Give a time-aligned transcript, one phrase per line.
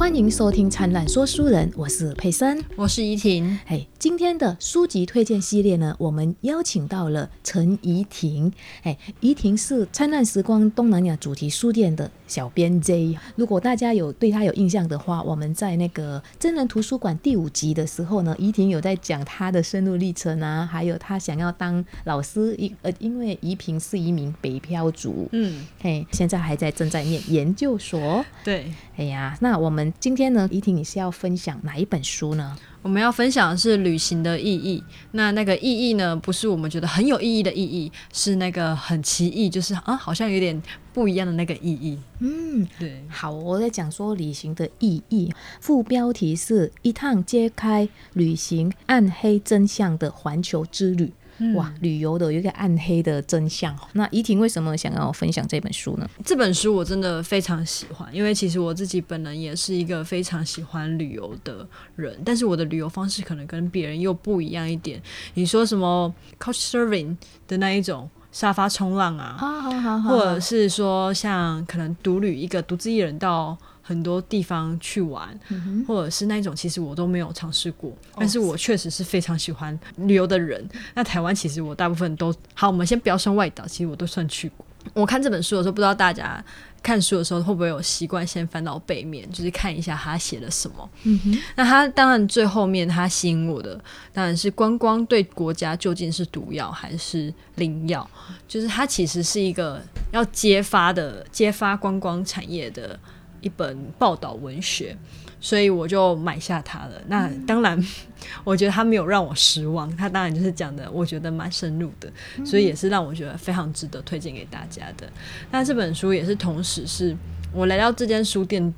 [0.00, 3.58] 欢迎收听《灿烂说书人》，我是佩森，我是怡婷。
[3.66, 8.50] 哎，今天的书籍推荐系列呢，我们邀请到了陈怡婷。
[8.82, 13.18] 哎，怡婷是灿烂时光东南亚主题书店的小编 J。
[13.34, 28.24] 如果大家有对他有印象的话，我们在那个真人图书馆第五集的时候呢，怡婷有在讲她的深入历程啊，还有她想要当老师，一呃，因为怡萍是一名北漂族，嗯，嘿，现在还在正在念研究所。
[28.44, 32.56] 对，哎呀，那我们今天呢，怡婷你是要分享哪一本书呢？
[32.82, 34.82] 我们要分享的是旅行的意义。
[35.12, 40.60] 那那个意义呢，不是我们觉得很有意义的意义，是那个很奇异，就是啊，好像有点
[40.92, 41.98] 不一样的那个意义。
[42.20, 51.12] 嗯，对，好，我在讲说旅行的意义，副标题是一趟揭开旅行暗黑真相的环球之旅。
[51.54, 53.74] 哇，旅游的有一个暗黑的真相。
[53.94, 56.08] 那怡婷为什么想要分享这本书呢？
[56.24, 61.66] 这本书我真的非常喜欢，因为其实我自己本人也是一个非常喜欢旅游的
[61.96, 65.00] 人，但是我的旅游方式可能跟别人又不一样一点。
[65.34, 67.16] 你说什么 couch surfing
[67.48, 73.56] 的那一种沙发冲浪啊，好好好好，或者是说像可能独旅一个独自一人到。
[73.90, 75.36] 很多地方去玩，
[75.84, 77.92] 或者是那一种，其实我都没有尝试过。
[78.14, 80.64] 但是我确实是非常喜欢旅游的人。
[80.94, 84.64] 那台湾其实我大部分都好，我们先不要算外岛，其实我都算去过。
[84.94, 86.42] 我看这本书的时候，不知道大家
[86.82, 90.88] 看书的时候会不会有习惯先翻到背面，就是看一下他写了什么。
[91.02, 93.78] 嗯哼，那他当然最后面他吸引我的
[94.12, 98.08] 当然是观光对国家究竟是毒药还是灵药，
[98.46, 99.82] 就是它其实是一个
[100.12, 102.96] 要揭发的揭发观光产业的。
[103.40, 104.96] 一本报道文学，
[105.40, 107.00] 所以我就买下它了。
[107.06, 107.86] 那当然，
[108.44, 109.94] 我觉得它没有让我失望。
[109.96, 112.10] 它当然就是讲的，我觉得蛮深入的，
[112.44, 115.08] 所以也是让我觉得非常值得推荐给大家的。
[115.50, 117.16] 那这本书也是同时是
[117.52, 118.74] 我来到这间书店。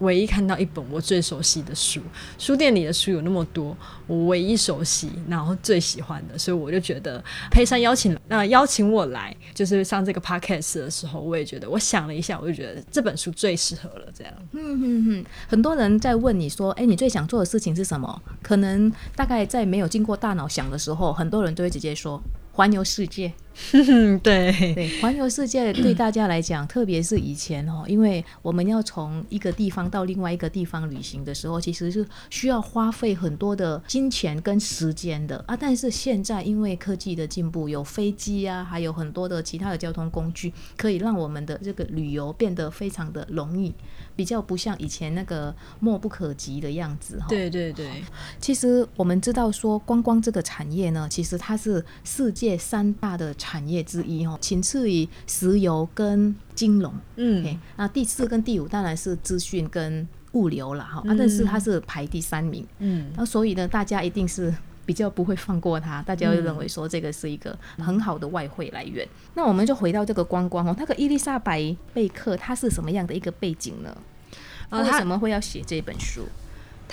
[0.00, 2.00] 唯一看到一本我最熟悉的书，
[2.38, 14.06] 书店里的书有那么多，我唯一熟悉，然后最喜欢的，所以我就觉得佩珊邀请那邀请我来，就是上这个 podcast 的时候，我也觉得，我想了一下，我就觉得这本书最适合了。
[14.12, 18.22] 这样，嗯哼哼，很多人在问你说，哎，你最想做的事情是什么？
[18.42, 22.20] 可能大概在没有经过大脑想的时候，很多人都会直接说。
[22.56, 23.32] 环游世界，
[24.22, 35.56] 对对，环游世界对大家来讲， 特别是以前哦，因为我们要从一个地方到另外一个地方旅行的时候，其实是需要花费很多的金钱跟时间的啊。
[35.56, 43.72] 但是现在因为科技的进步，有飞机啊，还有很多的其他的交通工具，可以让我们的这个旅游变得非常的容易。
[44.16, 47.26] 比较不像以前那个莫不可及的样子哈。
[47.28, 47.90] 对对对，
[48.38, 56.92] 其实我们知道说观光这个产业呢，其实它是世界三大的产业之一哈，仅次于石油跟金融。
[57.16, 62.66] 嗯，那第四跟第五当然是资讯跟物流了哈，啊，但是它是排第三名。
[62.78, 64.54] 嗯，那所以呢，大家一定是。
[64.86, 69.08] 比较不会放过它，大家会认为说这个是一个很好的外汇来源。
[69.32, 73.96] 那我们就回到这个观光哦，那个伊丽莎白贝克他是什么样的一个背景呢？
[74.68, 76.26] 他为什么会要写这本书？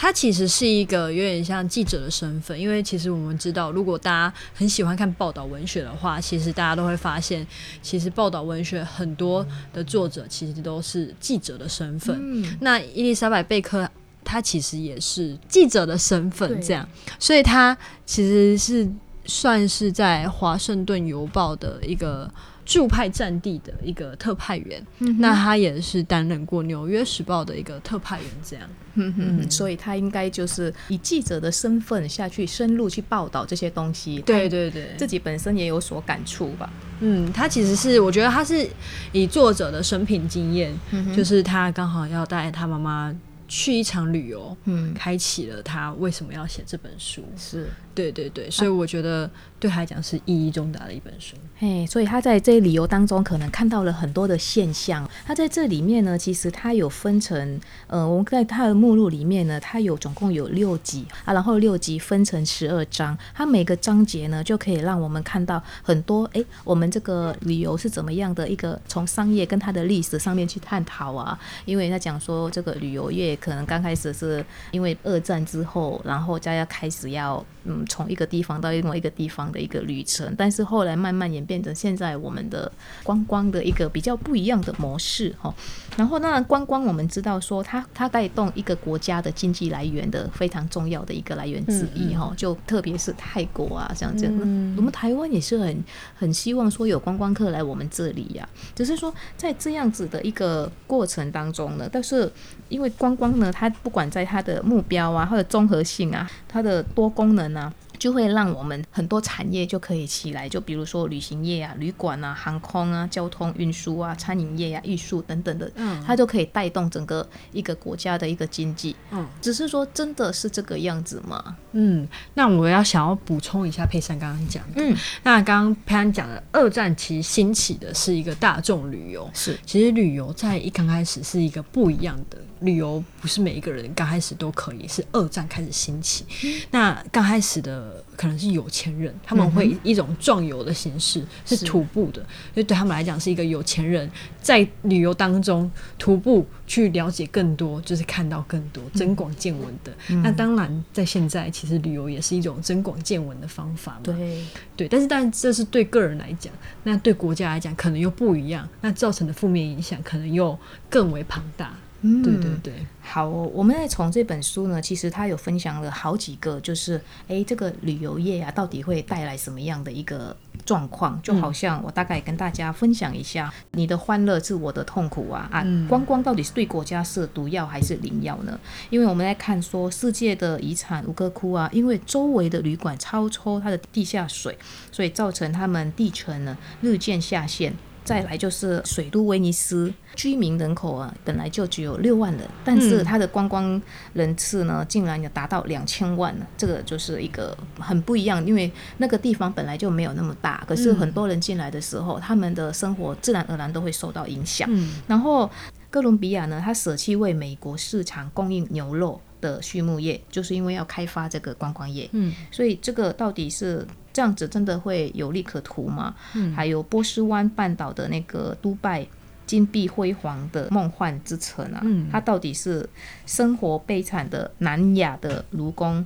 [0.01, 7.45] 他其实是一个有点像记者的身份，因为其实我们知道，如果大家很喜欢看报道文学的话，其实大家都会发现，
[7.84, 12.19] 其实报道文学很多的作者其实都是记者的身份。
[12.62, 13.88] 那伊丽莎白贝克。
[14.23, 16.88] 他其实也是记者的身份，这样，
[17.19, 17.75] 所以他
[18.06, 18.88] 其实是
[19.25, 22.31] 算是在华盛顿邮报的一个
[22.66, 24.85] 驻派战地的一个特派员。
[25.19, 28.69] 那他也是担任过纽约时报的一个特派员，这样。
[28.95, 34.19] 嗯嗯，所以他应该就是以记者的身份下去深入去报道这些东西。
[34.21, 36.71] 对对对，自己本身也有所感触吧。
[37.00, 38.67] 嗯，他其实是我觉得他是
[39.11, 40.73] 以作者的生平经验，
[41.16, 43.16] 就是他刚好要带他妈妈。
[43.53, 47.21] 去一场旅游，嗯，开启了他为什么要写这本书。
[47.35, 49.29] 是，对对对，所以我觉得
[49.61, 51.38] 对他来讲是意义重大的一本书。
[51.57, 55.09] 嘿，所以他在这旅游当中可能看到了很多的现象。
[55.25, 71.39] 他在这里面呢，其实他有分成，呃，我们在他的目录里面呢，他有总共有六集啊，然后六集分成十二章，他每个章节呢就可以让我们看到很多，哎，我们这个旅游是怎么样的一个从商业跟它的历史上面去探讨啊。
[71.65, 73.31] 因为他讲说这个旅游业。
[73.41, 82.71] 可能刚开始是因为二战之后，然后大家开始要嗯从一个地方到另外一个地方的一个旅程，但是后来慢慢演变成现在我们的
[83.03, 85.53] 观光的一个比较不一样的模式哈。
[85.95, 94.33] 然后当然观光我们知道说它它带动一个国家的经济来源的非常重要的一个来源之一哈，就特别是泰国啊像这样，
[94.75, 95.83] 我们台湾也是很
[96.18, 102.30] 很希望说有观光客来我们这里呀，只是说在这样子的一个过程当中呢，但是
[102.68, 103.21] 因为观光。
[103.21, 107.71] 光呢，它不管在它的目标啊，或者综合性啊，它的多功能啊。
[108.01, 118.95] 就会让我们很多产业就可以起来，就比如说旅行业啊、旅馆啊、航空啊、交通运输啊、餐饮业啊、艺术等等的，嗯，它都可以带动整个一个国家的一个经济。
[119.12, 121.56] 嗯，只是说真的是这个样子吗？
[121.74, 132.39] 嗯，那我要想要补充一下佩珊刚刚讲的，嗯，那刚刚佩珊讲的二战其实兴起的是一个大众旅游，是，其实旅游在一刚开始是一个不一样的。
[132.62, 136.24] 旅游不是每一个人刚开始都可以，是二战开始兴起。
[136.69, 137.90] 那刚开始的
[138.21, 142.21] 可能是有钱人，他们会一种壮游的形式，是徒步的，
[142.53, 144.07] 所以对他们来讲是一个有钱人
[144.44, 149.91] 在旅游当中徒步去了解更多，就是看到更多增广见闻的。
[150.18, 154.01] 那当然，在现在其实旅游也是一种增广见闻的方法嘛。
[154.03, 154.45] 对
[154.75, 156.53] 对，但是但这是对个人来讲，
[156.83, 160.56] 那对国家来讲可能又不一样，那造成的负面影响可能又
[160.91, 161.74] 更为庞大。
[162.03, 171.21] 嗯，对对对，好，我们在从这本书呢，其实他有分享了好几个，就是哎，这个旅游业啊，到底会带来什么样的一个状况？
[171.21, 175.63] 就好像我大概跟大家分享一下，你的欢乐是我的痛苦啊啊！
[175.88, 178.59] 观光到底是对国家是毒药还是灵药呢？
[178.89, 184.57] 因为我们在看说世界的遗产吴哥窟啊，因为周围的旅馆超抽它的地下水，
[184.92, 187.71] 所以造成他们地层呢日渐下陷。
[188.12, 193.81] 再来就是水都威尼斯居民人口啊，本来就只有六万人，但是它的观光
[194.12, 196.46] 人次呢，竟然有达到两千万了。
[196.58, 204.69] 这个就是一个很不一样，因为那个地方本来就没有那么大，可是很多人进来的时候，他们的生活自然而然都会受到影响。
[205.08, 205.50] 然后
[205.90, 212.10] 哥伦比亚呢，它舍弃为美国市场供应牛肉的畜牧业，就是因为要开发这个观光业。
[212.12, 213.88] 嗯，所以这个到底是？
[214.13, 216.16] 这样子真的会有利可图吗？
[216.36, 219.06] 嗯，还有波斯湾半岛的那个都拜
[219.46, 222.88] 金碧辉煌的梦幻之城啊，嗯，它到底是
[223.25, 226.06] 生活悲惨的南亚的卢工？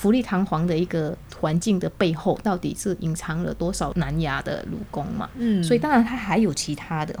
[0.00, 5.28] 富丽堂皇的一个环境的背后，到底是隐藏了多少南亚的鲁工嘛？
[5.36, 7.14] 嗯，所以当然它还有其他的，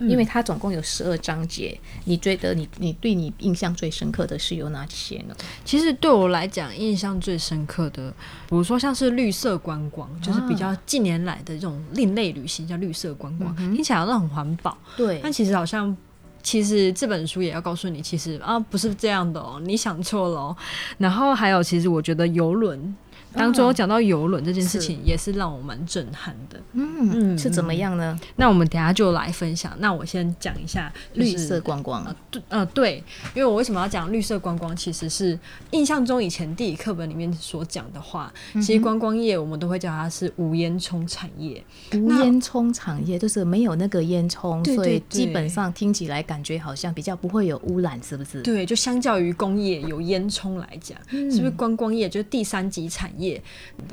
[0.00, 1.78] 因为它总共有十二章节。
[2.06, 5.34] 你觉得你你对你印象最深刻的是有哪些呢？
[5.64, 8.10] 其实对我来讲，印象最深刻的，
[8.48, 14.76] 比如说像是绿色观光，就是比较近年来的这种另类旅行，叫绿色观光，听起来好像很环保。
[14.96, 15.96] 对，但其实好像。
[16.44, 20.56] 其实这本书也要告诉你，其实啊不是这样的哦，你想错了哦。
[20.98, 22.94] 然后还有，其实我觉得游轮。
[23.34, 26.60] 当中讲到游轮这件事情，也是让我蛮震撼的。
[26.72, 28.18] 嗯，是怎么样呢？
[28.36, 29.74] 那我们等下就来分享。
[29.78, 32.04] 那我先讲一下绿色观光。
[32.30, 33.02] 对，呃，对，
[33.34, 34.74] 因为我为什么要讲绿色观光？
[34.76, 35.38] 其实是
[35.70, 41.64] 印象中以前地理课本里面所讲的话，其实观光业我们都会叫它是无烟囱产业。
[41.94, 48.42] 无烟囱产业就是没有那个烟囱，所以基本上听起来感觉好像比较不会有污染，是不是？
[48.42, 53.23] 对，就相较于工业有烟囱来讲，是不是观光业就是第三级产业？
[53.24, 53.42] 业，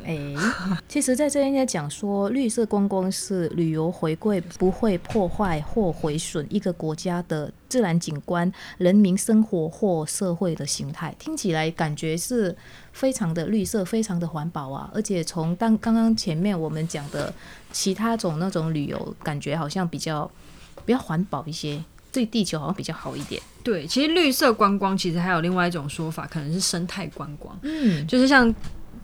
[0.06, 0.18] 哎，
[0.88, 11.16] 其实，在这应该讲说，绿色观光是旅游回归不会破坏或毁损一个国家的自然景观、人民生活或社会的形态。
[11.18, 12.56] 听起来感觉是
[12.92, 14.90] 非常的绿色，非常的环保啊！
[14.94, 17.34] 而且从当刚刚前面我们讲的
[17.72, 20.30] 其他种那种旅游，感觉好像比较
[20.86, 23.42] 比较环保一些，对地球好像比较好一点。
[23.64, 28.54] 对，其实绿色观光其实还有另外一种说法，可能是生态观光，嗯，就是像。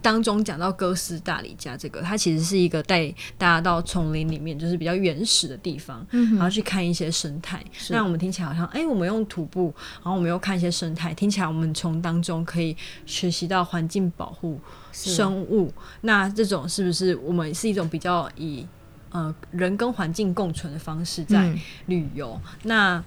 [0.00, 7.62] 当中讲到哥斯大黎加这个，它其实是一个带大家到丛林里面，就是比较原始的地方，然后去看一些生态。
[7.90, 12.76] 那我们听起来好像，哎，我们用徒步，然后我们又看一些生态，听起来我们从当中可以
[13.06, 14.60] 学习到环境保护、
[14.92, 15.72] 生物。
[16.02, 18.66] 那这种是不是我们是一种比较以
[19.10, 21.52] 呃人跟环境共存的方式在
[21.86, 22.40] 旅游？
[22.62, 23.02] 那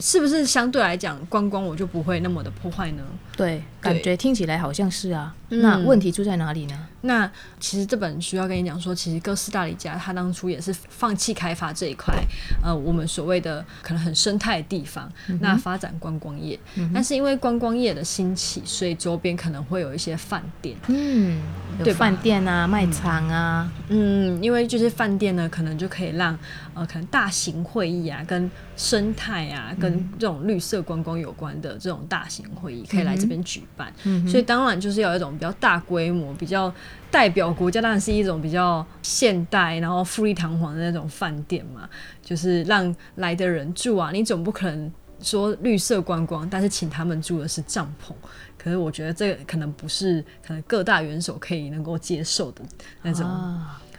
[0.00, 3.02] 是不是相对来讲，观光我就不会那么的破坏呢？
[3.36, 5.34] 对，感觉听起来好像是啊。
[5.50, 6.86] 那问题出在哪里呢？
[7.02, 12.12] 那其实这本书要跟你讲说，其实哥斯达黎加他当初也是放弃开发这一块，
[12.60, 15.08] 呃，我们所谓的可能很生态的地方，
[15.40, 16.58] 那发展观光业。
[16.92, 21.40] 但是因为观光业的兴起，所以周边可能会有一些饭店，嗯，
[21.84, 26.36] 对，饭店啊，卖场啊，嗯，因为就是饭店呢，可能就可以让
[26.72, 33.92] 呃，可能大型会议啊，跟生态啊，跟这种绿色观光有关的这种大型会议，可以来这边举办。
[34.28, 36.72] 所以当然就是有一种比较大规模、比较
[37.10, 41.88] 代表国家，当然是一种比较现代，然后富丽堂皇的那种饭店嘛，
[42.22, 44.10] 就是让来的人住啊。
[44.12, 48.12] 你总不可能说绿色观光，但是请他们住的是帐篷。
[48.58, 52.62] 可是我觉得这个可能不是可能各大元首可以能够接受的
[53.02, 53.28] 那种。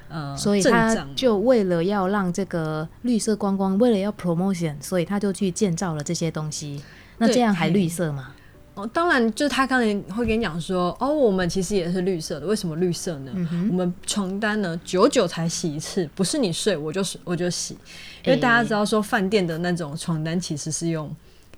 [0.08, 6.80] 呃，所以他就为了要让这个绿色观光，为了要 promotion，所以他就去建造了这些东西。
[7.18, 8.34] 那这样还绿色吗？
[8.76, 13.32] 哦，当然，就是他刚才会跟你讲说，哦，我们其实也是绿色的，为什么绿色呢？
[13.72, 17.78] 我们床单呢，久久才洗一次，不是你睡我就我就洗，
[18.26, 21.10] 因为大家知道说，饭店的那种床单其实是用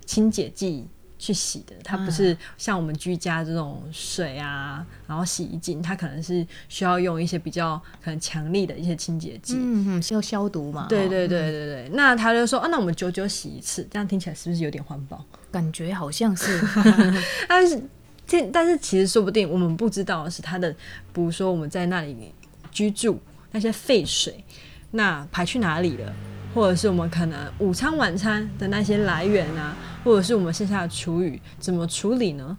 [0.06, 0.86] 清洁剂。
[1.20, 10.86] 去洗的，它不是像我们居家这种水啊，然后洗衣精，它可能是需要用一些比较可能强力的一些清洁剂，嗯嗯，要消毒嘛。
[10.88, 15.26] 对对对对对，那他就说啊，那我们久久洗一次，这样听起来是不是有点环保？
[15.52, 16.62] 感觉好像是，
[17.50, 17.82] 但是
[18.26, 20.72] 这但是其实说不定我们不知道的是，它的
[21.14, 22.34] 比如说我们在那里
[22.72, 23.20] 居住
[23.52, 24.44] 那些废水，
[24.92, 26.14] 那排去哪里了？
[26.54, 29.76] 或者是我们可能午餐晚餐的那些来源啊，
[30.08, 32.58] 或者是我们剩下的厨余怎么处理呢？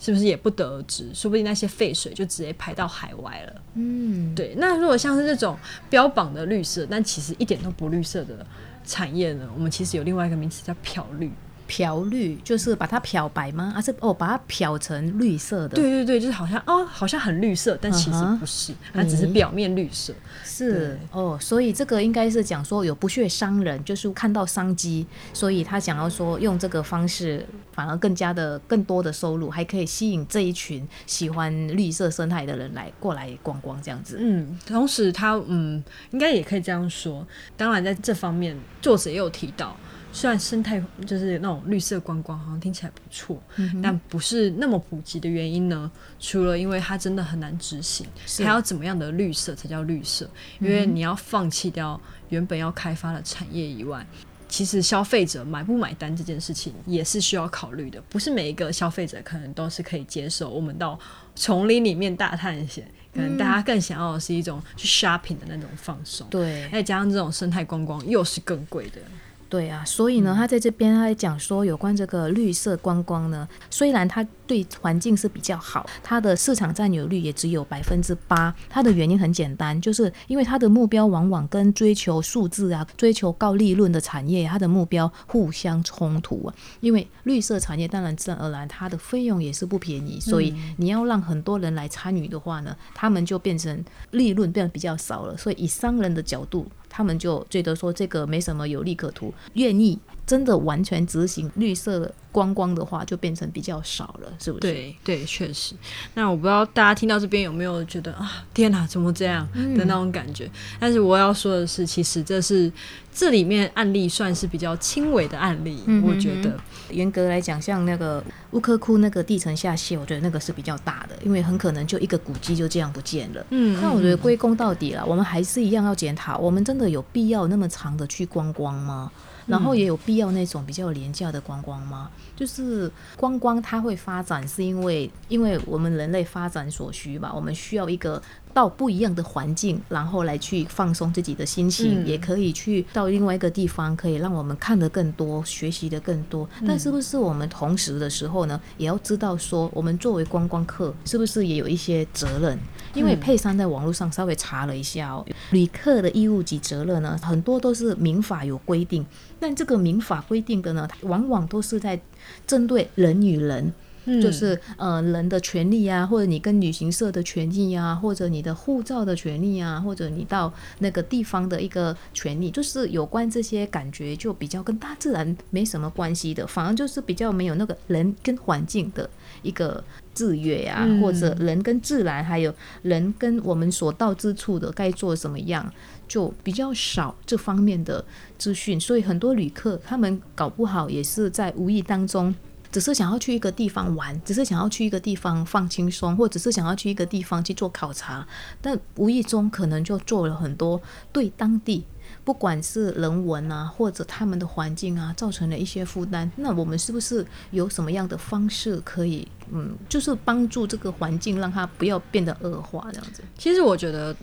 [0.00, 1.12] 是不是也不得而知？
[1.14, 3.62] 说不定那些废水就直接排到海外了。
[3.74, 4.54] 嗯，对。
[4.56, 5.56] 那如果像是这种
[5.90, 8.46] 标榜的绿色，但其实一点都不绿色的
[8.84, 9.48] 产业呢？
[9.54, 11.30] 我们其实有另外一个名词叫漂绿。
[11.68, 13.72] 漂绿就是把它漂白吗？
[13.76, 15.76] 还是哦把它漂成绿色的？
[15.76, 20.14] 对对对，就是好像哦好像很绿色，但其实不是，它只是表面绿色。
[20.42, 34.16] 是哦，所以这个应该是讲说有不屑商人，就是看到商机，所以他想要说用这个方式，反而更加的更多的收入，还可以吸引这一群喜欢绿色生态的人来过来逛逛这样子。
[34.18, 39.76] 嗯，同时他嗯应该也可以这样说，当然在这方面作者也有提到。
[40.18, 43.40] 虽然生态就是那种绿色观光，好像听起来不错，
[43.80, 45.88] 但不是那么普及的原因呢？
[46.18, 48.04] 除了因为它真的很难执行，
[48.38, 50.28] 还要怎么样的绿色才叫绿色？
[50.58, 54.04] 因为你要放弃掉原本要开发的产业以外，
[54.48, 58.02] 其实消费者买不买单这件事情也是需要考虑的。
[58.08, 60.98] 不是每一个消费者可能都是可以接受我们到
[61.36, 62.84] 丛林里面大探险，
[63.14, 66.26] 可能大家更想要的是一种去 shopping 的那种放松。
[66.28, 69.00] 对，再加上这种生态观光又是更贵的。
[69.48, 78.54] 对啊，所以呢，他在这边他讲说，有关这个绿色观光呢，虽然它对环境是比较好，它的市场占有率也只有百分之八。
[78.68, 86.54] 它的原因很简单，就是因为它的目标往往跟追求数字啊、追求高利润的产业，它的目标互相冲突啊。
[86.80, 95.34] 因为绿色产业当然自然而然它的费用也是不便宜，所以你要让很多人来参与的话呢，他们就变成利润变得比较少了。
[95.38, 96.66] 所以以商人的角度。
[96.98, 99.96] 他们就觉得说这个没什么有利可图，愿意
[100.28, 104.60] 真的完全执行绿色观光的话，就变成比较少了，是不是？
[104.60, 105.74] 对对，确实。
[106.14, 110.48] 那我不知道大家听到这边有没有觉得啊，天哪，怎么这样的那种感觉？
[110.78, 112.70] 但是我要说的是，其实这是
[113.12, 116.54] 这里面案例算是比较轻微的案例，我觉得。
[116.90, 123.44] 严格来讲，像那个乌克库那个地层下陷，我觉得那个是比较大的，因为很可能就一个古迹就这样不见了。
[123.50, 129.10] 嗯，那我觉得归功到底了，我们还是一样要检讨，我们真的有必要那么长的去观光吗？
[129.48, 132.08] 然后也有必要那种比较廉价的观光吗？
[132.36, 138.22] 就是观光它会发展，是因为因为我们人类发展所需吧，我们需要一个。
[138.58, 146.48] 到不一样的环境，然后来去放松自己的心情，也可以去到另外一个地方，可以让我们看得更多，学习的更多。
[146.66, 152.58] 但是不是我们同时的时候呢，也要知道说，我们作为观光客，是不是也有一些责任？
[152.94, 159.06] 因为佩珊在网络上稍微查了一下哦，旅客的义务及责任呢，很多都是民法有规定，
[159.38, 162.00] 但这个民法规定的呢，往往都是在
[162.44, 163.72] 针对人与人。
[164.20, 179.08] 就是呃人的权利啊，或者你跟旅行社的权利啊，或者你的护照的权利啊，或者你到那个地方的一个权利，就是有关这些感觉就比较跟大自然没什么关系的，反而就是比较没有那个人跟环境的
[179.42, 179.82] 一个
[180.14, 185.72] 制约啊，或者人跟自然，还有人跟我们所到之处的该做什么样，
[186.08, 188.04] 就比较少这方面的
[188.36, 192.34] 资讯，所以很多旅客他们搞不好也是在无意当中。
[192.70, 198.26] 只是想要去一个地方玩，只是想要去一个地方放轻松，或者是想要去一个地方去做考察，
[198.60, 200.80] 但无意中可能就做了很多
[201.12, 201.84] 对当地
[202.24, 206.30] 不管是人文啊，或者他们的环境啊，造成了一些负担。
[206.36, 213.22] 那我们是不是有什么样的方式可以，嗯，就是帮助这个环境，让它不要变得恶化这样子？
[213.36, 214.14] 其实我觉得。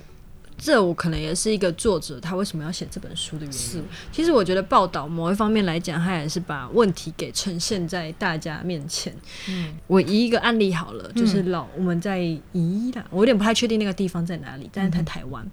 [0.58, 3.84] 这我可能也是一个作者，他为什么要写这本书的原因。
[4.12, 9.14] 其实我觉得报道某一方面来讲，他也是把问题给呈现在大家面前。
[9.50, 12.20] 嗯，我以一个案例好了，就是老我们在
[12.54, 15.46] 宜兰，我有点不太确定那个地方在哪里，但是在台湾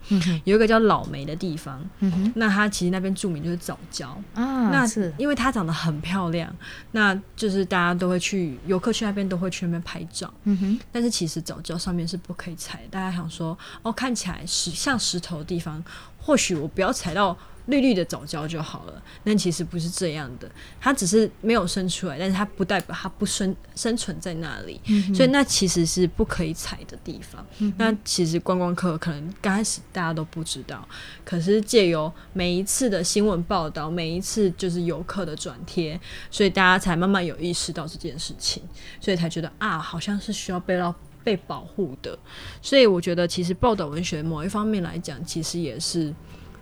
[0.45, 1.85] 有一个叫老梅的地方。
[1.99, 6.55] 嗯哼，那它其实那边著名就是早教啊，那是因为它长得很漂亮，
[6.93, 10.33] 那就是大家都会去游客去那边都会去那边拍照。
[10.45, 12.81] 嗯哼，但是其实早教上面是不可以踩。
[12.89, 14.92] 大家想说，哦，看起来是像。
[14.97, 15.83] 石头的地方，
[16.19, 19.03] 或许我不要踩到绿绿的藻礁就好了。
[19.25, 24.81] 但其实不是这样的，它只是没有生出来，但是它不代表它不生生存在那里，
[25.15, 27.47] 所以那其实是不可以踩的地方。
[27.79, 30.87] 那其实观光客可能刚开始大家都不知道，
[31.25, 35.99] 可是借由每一次的新闻报道，每一次就是游客的转贴，
[36.33, 38.61] 所以大家才慢慢有意识到这件事情，
[39.01, 40.93] 所以才觉得啊，好像是需要被到
[41.25, 42.19] 被保护的。
[42.61, 46.15] 所以我觉得，其实报道文学某一方面来讲，其实也是。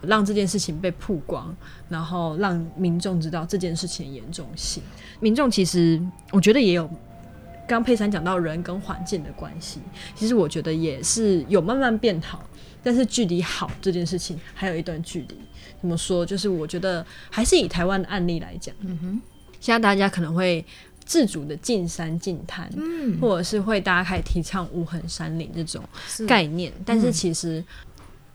[0.02, 1.54] 让这件事情被曝光，
[1.90, 4.82] 然后让民众知道这件事情的严重性。
[5.20, 6.00] 民众其实
[6.32, 6.88] 我觉得也有，
[7.68, 9.78] 刚佩珊讲到人跟环境的关系，
[10.14, 12.42] 其实我觉得也是有慢慢变好，
[12.82, 15.36] 但是距离好这件事情还有一段距离。
[15.82, 16.24] 怎么说？
[16.24, 19.20] 就是我觉得还是以台湾的案例来讲，嗯哼，
[19.60, 20.64] 现在大家可能会
[21.10, 25.82] 自主的进山进滩，嗯，或者是会大家开始提倡无痕山林这种
[26.28, 27.64] 概念，但是其实。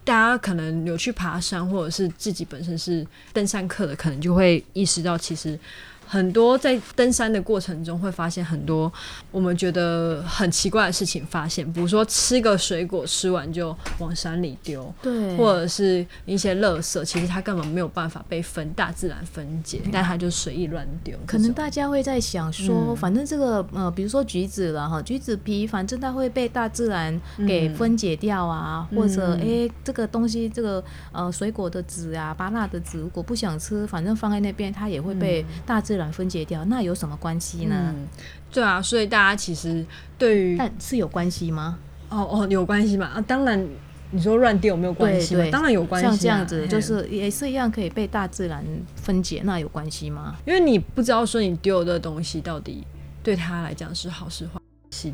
[0.03, 3.03] 大家可能有去爬山，或者是自己本身是
[3.33, 5.57] 登山客的，可能就会意识到，其实。
[6.07, 8.91] 很多在登山的过程中会发现很多
[9.31, 21.17] 我们觉得很奇怪的事情，发现比如说吃个水果吃完就往山里丢，对，或者是一些垃圾，其实它根本没有办法被分大自然分解，但它就随意乱丢。
[21.25, 35.94] 可能大家会在想说，反正这个呃，比如说橘子了哈，橘子皮反正它会被大自然给分解掉啊，或者哎这个东西这个呃水果的籽啊，芭辣的籽，如果不想吃，反正放在那边它也会被大自然。
[36.11, 37.93] 分解掉，那有什么关系呢？
[38.51, 39.85] 对啊，所以大家其实
[40.17, 41.77] 对于但是有关系吗？
[42.09, 43.07] 哦哦，有关系嘛？
[43.07, 43.67] 啊，当然，
[44.11, 45.35] 你说乱丢有没有关系？
[45.35, 46.07] 对当然有关系。
[46.07, 48.63] 像这样子，就是也是一样可以被大自然
[48.95, 50.35] 分解，那有关系吗？
[50.45, 52.85] 因为你不知道说你丢的东西到底
[53.23, 54.59] 对他来讲是好是坏。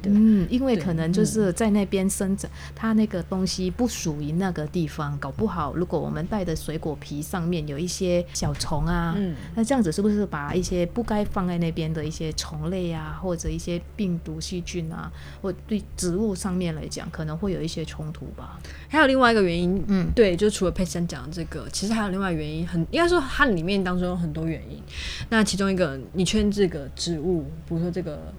[0.05, 18.59] 嗯，因为可能就是在那边生长，它那个东西不属于那个地方，搞不好如果我们带的水果皮上面有一些小虫啊，嗯，那这样子是不是把一些不该放在那边的一些虫类啊，或者一些病毒细菌啊，或对植物上面来讲，可能会有一些冲突吧？
[18.89, 24.81] 还有另外一个原因，嗯，对，就除了佩珊讲的这个，其实还有另外原因，很应该说它里面当中有很多原因。
[25.29, 28.33] 那其中一个，你确认这个植物，比如说这个。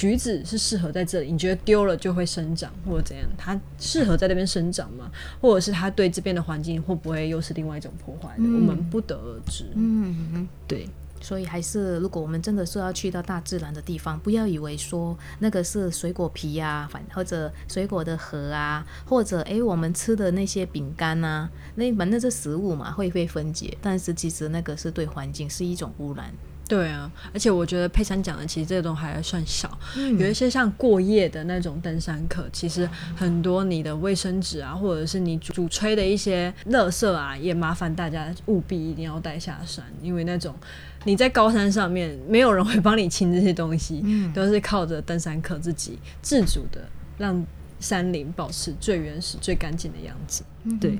[0.00, 1.30] 橘子是适合在这里？
[1.30, 3.28] 你觉得丢了就会生长，或者怎样？
[3.36, 5.10] 它适合在那边生长吗？
[5.42, 8.34] 或者是它对这边的环境会不会又是另外一种破坏？
[8.38, 9.66] 我们不得而知。
[9.74, 10.88] 嗯，对。
[11.20, 23.76] 所以还是，如果我们真的是要去到大自然的地方，不要以为说那个是水果皮呀，反或者水果的核啊，或者诶我们吃的那些饼干啊，那反正是食物嘛，会被分解。
[23.82, 26.32] 但是其实那个是对环境是一种污染。
[26.70, 40.54] 对啊，而且我觉得佩珊讲的其实这种还算少，有一些像过夜的那种登山客，其实很多你的卫生纸啊，或者是你主吹的一些垃圾啊，也麻烦大家务必一定要带下山，因为那种
[41.02, 47.44] 你在高山上面没有人会帮你清这些东西，都是靠着登山客自己自主的让
[47.80, 50.44] 山林保持最原始、最干净的样子。
[50.80, 50.96] 对，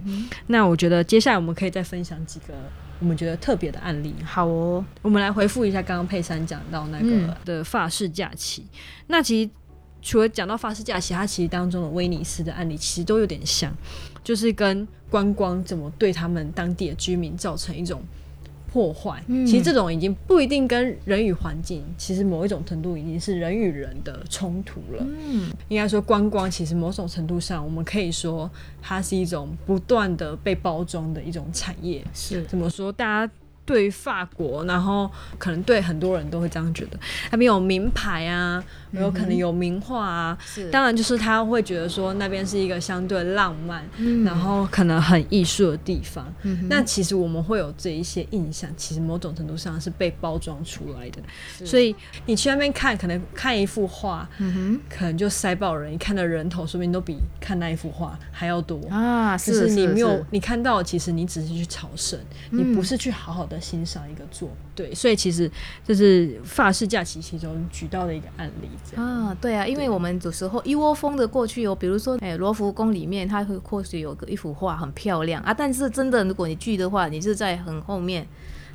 [0.48, 2.54] 那我觉得接下来我们可以再分享几个。
[3.00, 4.84] 我们觉得特别的案例，好哦。
[5.02, 8.64] 我们来回复一下刚刚佩珊讲到那个的法式假期。
[9.08, 9.50] 那其实
[10.00, 13.74] 除了讲到法式假期，它其实当中的威尼斯的案例其实都有点像，
[14.22, 18.02] 就是跟观光怎么对他们当地的居民造成一种。
[18.72, 25.04] 破坏，其实这种已经不一定跟人与环境，其实某一种程度已经是人与人的冲突了。
[25.06, 28.48] 嗯，应该说观光其实某种程度上，我们可以说
[28.80, 32.04] 它是一种不断的被包装的一种产业。
[32.14, 32.92] 是怎么说？
[32.92, 33.32] 大家。
[33.70, 36.98] 对于法国，然后可能对很多人都会这样觉得，
[37.30, 40.36] 那边有名牌啊，有可能有名画啊。
[40.44, 43.88] 是，当然就是他会觉得说那边是一个相对浪漫，
[44.24, 46.26] 然后可能很艺术的地方。
[46.42, 51.22] 嗯那其实我们会有这一些印象，其实某种程度上是被包装出来的。
[51.64, 51.94] 所以
[52.26, 54.28] 你去那边看，可能看一幅画，
[54.88, 59.38] 可能就塞爆人，你看的人头说不定都比看那一幅画还要多啊。
[59.38, 62.18] 是你没有你看到，其实你只是去朝圣，
[62.50, 63.59] 你不是去好好的。
[63.60, 65.50] 欣赏一个作对，所以其实
[65.84, 68.68] 这是法式假期其中举到的一个案例。
[68.96, 78.26] 啊，对啊，因为我们有时候一窝蜂的过去哦，比如说哎，罗浮宫里面它会或许有个一幅画很漂亮啊，但是真的如果你去的话，你是在很后面。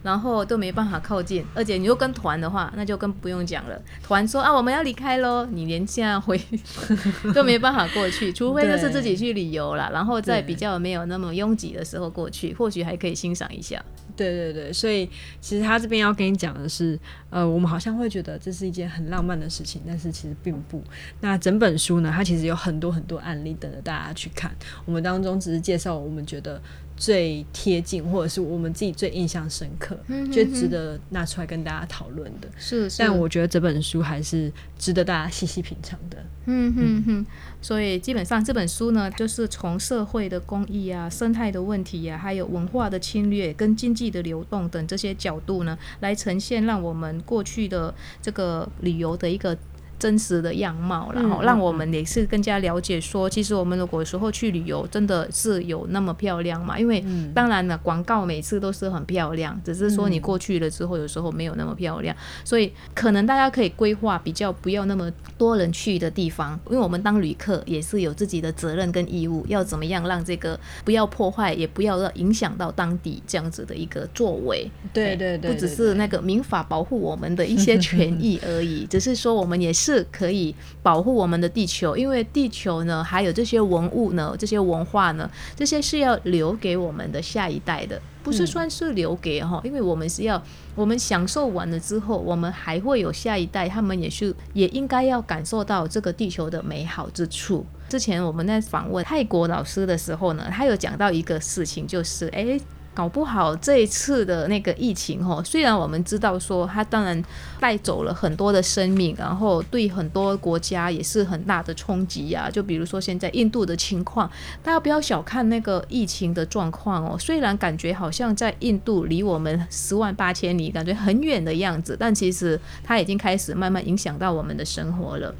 [0.05, 3.81] 然后都没办法靠近，而且你又跟团的话，那就更不用讲了。
[4.03, 6.39] 团说啊，我们要离开喽，你连现在回
[7.33, 13.83] 都没办法过去，除非就是自己去旅游了，然后在比较没有那么拥挤的时候过去，或许还可以欣赏一下。
[14.15, 15.09] 对对对，所以
[15.41, 16.97] 其实他这边要跟你讲的是，
[17.31, 20.83] 呃，我们好像会觉得这是一件很浪漫的事情，但是其实并不。
[21.21, 24.55] 那整本书呢，它其实有很多很多案例等着大家去看。
[24.85, 26.61] 我们当中只是介绍我们觉得。
[26.97, 32.47] 最贴近，或者是我们自己最印象深刻，嗯就值得拿出来跟大家讨论的。
[32.58, 36.17] 是是，但我觉得这本书还是值得大家细细品尝的。
[36.45, 37.25] 嗯哼哼，
[37.62, 49.58] 所以基本上这本书呢，就是从社会的公益啊、生态的问题呀、还有文化的侵略跟经济的流动等这些角度呢，来呈现让我们过去的这个旅游的一个。
[49.97, 56.79] 真实的样貌，然后嗯让我们也是更加了解说，其实我们如果有时候去旅游，真的是有那么漂亮嘛？
[56.79, 62.15] 因为嗯当然了，广告每次都是很漂亮，只是说你嗯过去了之后，有时候没有那么漂亮。
[62.43, 74.69] 所以可能大家可以规划比较不要那么多人去的地方，因为我们当旅客也是有自己的责任跟义务，要怎么样让这个不要破坏，也不要让影响到当地这样子的一个作为。
[74.84, 90.41] 哎对对对，不只是那个民法保护我们的一些权益而已，只是说我们也是可以保护我们的地球，因为地球呢，还有这些文物呢，这些文化呢，这些是要留给我们的下一代的，不是嗯算是留给哈，因为我们是要
[90.76, 97.65] 我们享受完了之后，我们还会有下一代，他们也是也应该要感受到这个地球的美好之处。
[97.88, 102.60] 之前我们在访问泰国老师的时候呢，他有讲到一个事情，就是诶。
[102.95, 107.21] 搞不好这一次的那个疫情哈，虽然我们知道说它当然
[107.60, 114.31] 带走了很多的生命，然后对很多国家也是很大的冲击呀、就比如说现在印度的情况，
[114.63, 117.17] 大家不要小看那个疫情的状况哦。
[117.19, 125.36] 虽然感觉好像在印度离我们十万八千里，感觉很远的样子，但其实它已经开始慢慢影响到我们的生活了。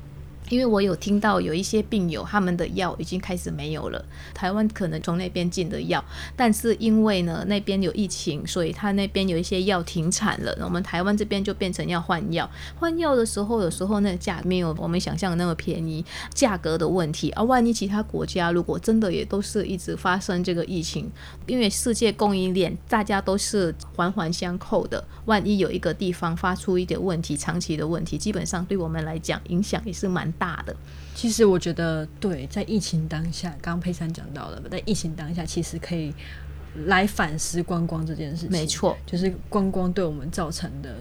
[0.50, 4.04] 因为我有听到有一些病友他们的药已经开始没有了，
[4.34, 6.04] 台湾可能从那边进的药，
[6.36, 12.50] 但是因为呢那边有疫情，所以他那边有一些药停产了，我们台湾这边就变成要换药。
[12.80, 16.04] 换药的时候，有时候那个价没有我们想象的那么便宜，
[16.34, 17.44] 价格的问题啊。
[17.44, 21.12] 万一其他国家如果真的也都是一直发生这个疫情，
[21.48, 30.76] 因为世界供应链大家都是环环相扣的，万一有一个地方发出一点问题，长期的问题，基本上对我们来讲影响也是蛮大的。
[31.14, 36.14] 其实我觉得，对，在疫情当下，刚刚佩珊讲到了，在疫情当下，其实可以
[36.88, 38.52] 来反思观光这件事情。
[38.52, 40.98] 没错，就是观光对我们造成的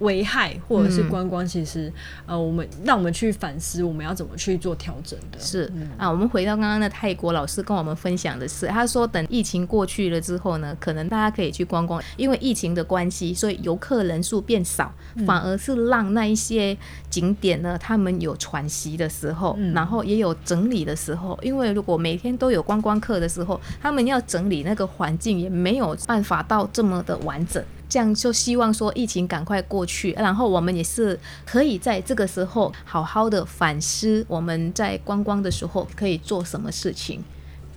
[0.00, 1.92] 危害，或者是嗯观光，其实、
[2.26, 5.38] 呃，我们让我们去反思，我们要怎么去做调整的。
[5.38, 14.92] 是嗯啊，我们回到刚刚的泰国老师跟我们分享的是，他说等疫情过去了之后呢，可能大家可以去观光，因为疫情的关系，所以游客人数变少，
[15.26, 16.76] 反而是让那一些
[17.08, 21.38] 景点呢，他们有喘息的时候，嗯然后也有整理的时候。
[21.42, 27.62] 因为如果每天都有观光客的时候，他们要整理那个环境，也没有办法到这么的完整。
[27.88, 37.22] 这样就希望说疫情赶快过去，然后我们也是可以在这个时候好好的反思我们在观光的时候可以做什么事情。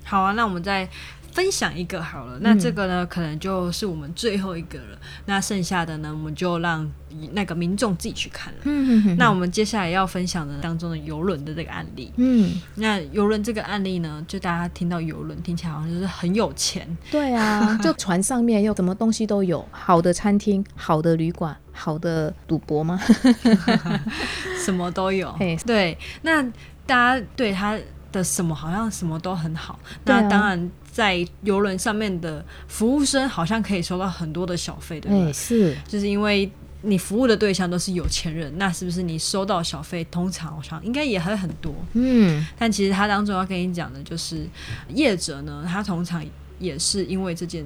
[0.03, 0.89] 好啊，那我们再
[1.39, 2.38] 分享一个好了。
[2.41, 4.99] 那这个呢，可能就是我们最后一个了。
[5.25, 6.86] 那剩下的呢，我们就让
[7.32, 8.60] 那个民众自己去看了。
[8.65, 22.99] 嗯那我们接下来要分享的当中的游轮的这个案例，嗯，那游轮这个案例呢，就大家听到游轮听起来好像就是很有钱，对啊， 就船上面又什么东西都有，好的餐厅、好的旅馆、好的赌博吗？
[24.65, 25.58] 什么都有嘿。
[25.65, 26.43] 对，那
[26.86, 27.80] 大家对他
[28.12, 29.73] 的什么好像什么都很好。
[29.73, 41.73] 啊那当然，在游轮上面的服务生好像可以收到很多的小费，对是，就是因为你服务的对象都是有钱人，那是不是你收到小费通常好像应该也还很多？
[41.93, 44.45] 嗯但其实他当中要跟你讲的就是，
[44.93, 46.21] 业者呢，他通常
[46.59, 47.65] 也是因为这件，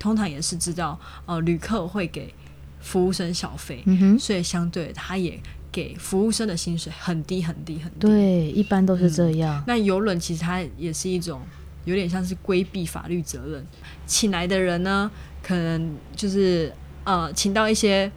[0.00, 2.34] 通常也是知道呃旅客会给
[2.80, 5.38] 服务生小费，嗯哼，所以相对他也
[5.70, 7.98] 给服务生的薪水很低很低很低。
[8.00, 9.62] 对，一般都是这样。
[9.68, 11.40] 那游轮其实它也是一种
[11.84, 13.66] 有点像是规避法律责任，
[14.06, 15.10] 请来的人呢，
[15.42, 16.72] 可能就是
[17.04, 18.10] 呃，请到一些。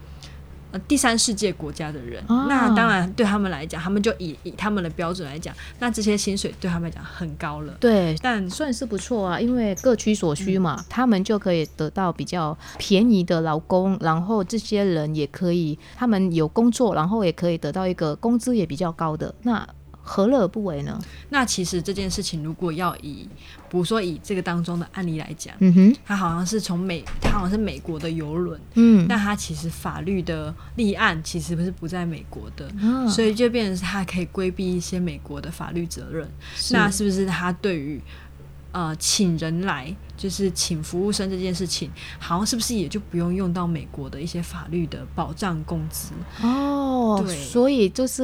[0.72, 7.78] 呃，第三世界国家的人，哦那当然对他们来讲，他们就以以他们的标准来讲，那这些薪水对他们来讲很高了。
[7.80, 19.66] 对，但算是不错啊，因为各取所需嘛，他们就可以得到比较便宜的劳工，然后这些人也可以，他们有工作，然后也可以得到一个工资也比较高的，那
[20.08, 21.02] 何乐而不为呢？
[21.30, 23.28] 那其实这件事情，如果要以，
[23.68, 36.30] 比如说以这个当中的案例来讲，嗯哼，它好像是从美，它好像是美国的游轮，嗯，那它其实法律的立案其实不是不在美国的，啊所以就变成是它可以规避一些美国的法律责任。
[36.56, 38.00] 是那是不是他对于
[38.72, 41.90] 呃请人来，就是请服务生这件事情，
[42.20, 46.12] 好像是不是也就不用用到美国的一些法律的保障工资？
[46.42, 48.24] 哦，对所以就是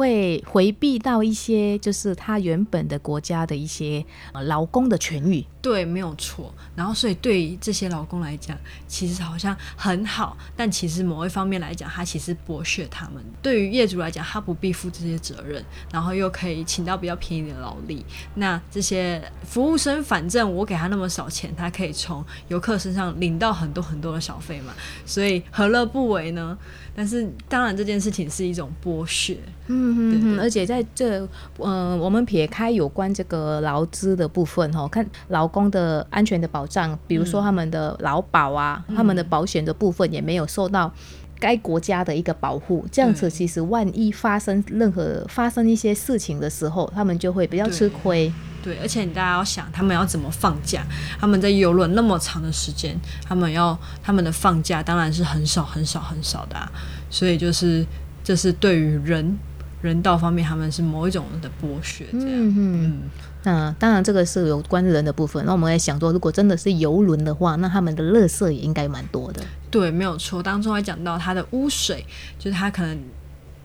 [0.00, 5.46] 会回避到一些就是他原本的国家的一些呃劳工的权益。
[5.60, 6.54] 对，没有错。
[6.74, 8.56] 然后，所以对于这些劳工来讲，
[8.88, 13.22] 其实好像很好，但其实某一方面来讲，他其实剥削他们。
[13.42, 18.02] 对于业主来讲，他不必负这些责任，然后又可以请到比较便宜的劳力。
[18.36, 24.72] 那这些服务生，反正我给他那么少钱，他可以从游客身上领到很多很多的小费嘛，
[25.04, 26.56] 所以何乐不为呢？
[27.00, 29.34] 但是，当然这件事情是一种剥削。
[29.68, 40.92] 嗯嗯嗯，而且在这，嗯，我们撇开有关这个劳资的部分哈，看劳工的安全的保障，比如说他们的劳保啊，他们的保险的部分也没有受到
[41.38, 48.30] 该国家的一个保护，这样子其实万一发生任何发生一些事情的时候，他们就会比较吃亏。
[48.62, 50.84] 对，而且你大家要想，他们要怎么放假？
[51.18, 56.70] 他们在游轮那么长的时间，他们要他们的放假当然是很少很少很少的，啊
[57.08, 57.84] 所以就是
[58.22, 59.38] 这是对于人
[59.82, 62.04] 人道方面，他们是某一种的剥削。
[62.12, 63.02] 这样，嗯，
[63.44, 65.44] 那当然这个是有关人的部分。
[65.46, 69.40] 那我们也想说，如果真的是游轮的话，那他们的垃圾也应该蛮多的。
[69.70, 70.42] 对，没有错。
[70.42, 72.04] 当中还讲到它的污水，
[72.38, 72.98] 就是它可能。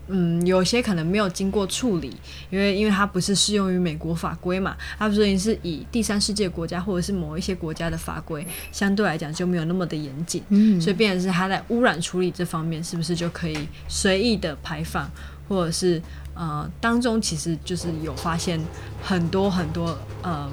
[0.07, 2.15] 嗯，有些可能没有经过处理，
[2.49, 15.09] 因为因为它不是适用于美国法规嘛，它所以是以第三世界国家或者是某一些国家的法规，相对来讲就没有那么的严谨，嗯，所以变成是它在污染处理这方面是不是就可以随意的排放，
[15.49, 16.01] 或者是
[16.33, 18.59] 呃当中其实就是有发现
[19.01, 20.49] 很多很多呃。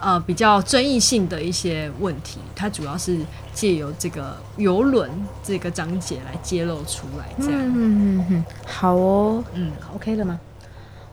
[0.00, 3.20] 呃，比较争议性的一些问题，它主要是
[3.54, 5.10] 借由这个游轮
[5.42, 7.60] 这个章节来揭露出来，这样。
[7.62, 10.38] 嗯嗯嗯，好哦，嗯，OK 了吗？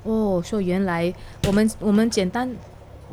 [0.03, 1.13] 哦，说原来
[1.47, 2.53] 我们我们简单。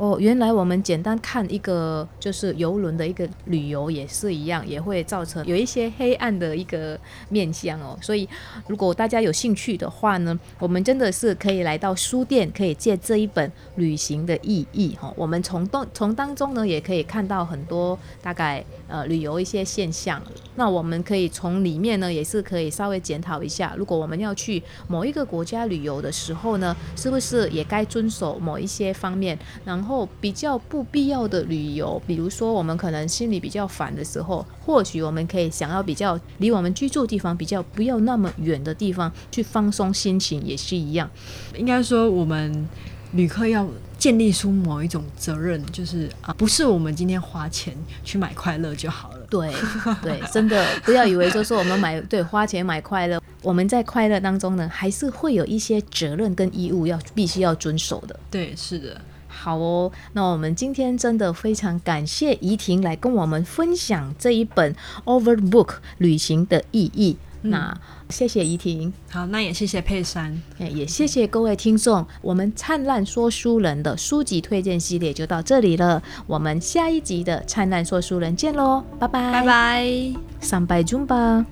[0.01, 7.99] 哦，原来我们简单看一个就是游轮的一个旅游也是一样，也会造成有一些黑暗的一个面相哦。
[8.01, 8.25] 所以
[8.67, 15.13] 如果大家有兴趣的话呢，我们真的是可以来到书店，可以借这一本《旅行的意义》哈。
[15.17, 20.21] 我们从当从当中呢，也可以看到很多大概呃旅游一些现象。
[20.55, 30.09] 那我们可以从里面呢，也是可以稍微检讨一下，如果我们要去某一个国家旅游的时候呢，是不是也该遵守某一些方面，然后。
[30.19, 41.09] 比较不必要的旅游，比如说我们可能心里比较烦的时候，或许我们可以想要比较离我们居住地方比较不要那么远的地方去放松心情，也是一样。
[41.55, 42.67] 应该说，我们
[43.11, 43.67] 旅客要
[43.99, 49.27] 建立出某一种责任，就是啊，不是我们今天花钱去买快乐就好了。
[49.29, 49.53] 对
[50.01, 58.19] 对，真的不要以为就是我们买对花钱买快乐，我们在快乐当中呢，还是会有一些责任跟义务要必须要遵守的。
[58.31, 58.99] 对，是的。
[59.27, 64.73] 好哦，那我们今天真的非常感谢怡婷来跟我们分享这一本
[65.05, 65.67] 《Overbook》
[65.99, 67.15] 旅行的意义。
[67.41, 67.73] 那
[68.09, 72.05] 谢谢怡婷，好，那也谢谢佩珊，也谢谢各位听众。
[72.21, 81.45] 我们灿烂说书人的书籍推荐系列就到这里了，我们下一集的灿烂说书人见喽，拜拜，拜拜，上拜中吧。